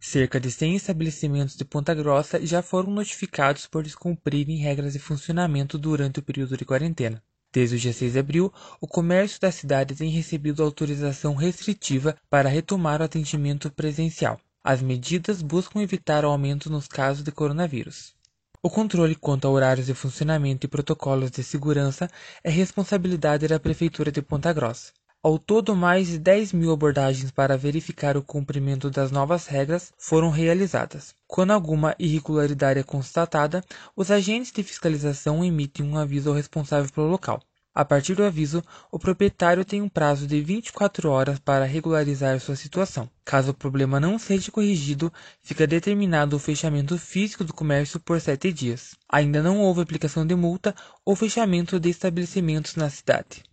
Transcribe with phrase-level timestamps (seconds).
[0.00, 5.76] Cerca de 100 estabelecimentos de Ponta Grossa já foram notificados por descumprirem regras de funcionamento
[5.76, 7.22] durante o período de quarentena.
[7.52, 12.48] Desde o dia 6 de abril, o comércio da cidade tem recebido autorização restritiva para
[12.48, 14.40] retomar o atendimento presencial.
[14.62, 18.14] As medidas buscam evitar o aumento nos casos de coronavírus.
[18.62, 22.08] O controle quanto a horários de funcionamento e protocolos de segurança
[22.44, 24.92] é responsabilidade da Prefeitura de Ponta Grossa.
[25.28, 30.30] Ao todo, mais de 10 mil abordagens para verificar o cumprimento das novas regras foram
[30.30, 31.14] realizadas.
[31.26, 33.62] Quando alguma irregularidade é constatada,
[33.94, 37.42] os agentes de fiscalização emitem um aviso ao responsável pelo local.
[37.74, 42.56] A partir do aviso, o proprietário tem um prazo de 24 horas para regularizar sua
[42.56, 43.06] situação.
[43.22, 48.50] Caso o problema não seja corrigido, fica determinado o fechamento físico do comércio por sete
[48.50, 48.96] dias.
[49.06, 50.74] Ainda não houve aplicação de multa
[51.04, 53.47] ou fechamento de estabelecimentos na cidade.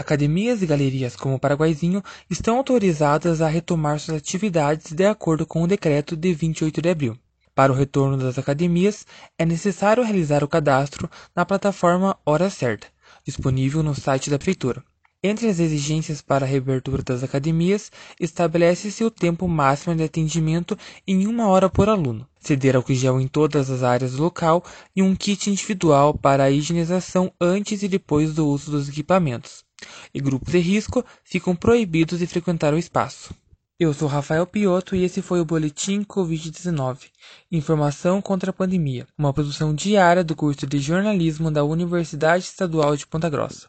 [0.00, 5.60] Academias e galerias como o Paraguaizinho estão autorizadas a retomar suas atividades de acordo com
[5.60, 7.18] o decreto de 28 de abril.
[7.52, 9.04] Para o retorno das academias,
[9.36, 12.86] é necessário realizar o cadastro na plataforma Hora Certa,
[13.26, 14.84] disponível no site da Prefeitura.
[15.20, 20.78] Entre as exigências para a reabertura das academias, estabelece-se o tempo máximo de atendimento
[21.08, 24.62] em uma hora por aluno, ceder álcool gel em todas as áreas do local
[24.94, 29.66] e um kit individual para a higienização antes e depois do uso dos equipamentos
[30.12, 33.34] e grupos de risco ficam proibidos de frequentar o espaço.
[33.80, 37.10] Eu sou Rafael Piotto e esse foi o Boletim Covid-19
[37.52, 43.06] Informação contra a Pandemia, uma produção diária do curso de jornalismo da Universidade Estadual de
[43.06, 43.68] Ponta Grossa.